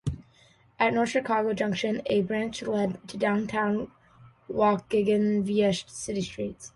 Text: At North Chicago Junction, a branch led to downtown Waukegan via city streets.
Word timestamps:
At 0.79 0.95
North 0.95 1.09
Chicago 1.09 1.53
Junction, 1.53 2.01
a 2.07 2.23
branch 2.23 2.63
led 2.63 2.97
to 3.07 3.17
downtown 3.19 3.91
Waukegan 4.49 5.43
via 5.43 5.71
city 5.73 6.21
streets. 6.23 6.69